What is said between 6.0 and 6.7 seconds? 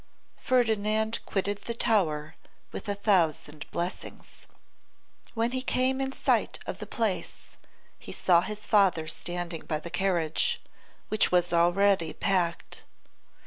in sight